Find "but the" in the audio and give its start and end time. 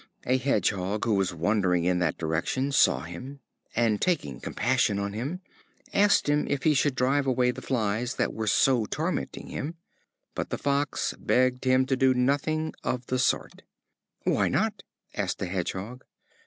10.33-10.57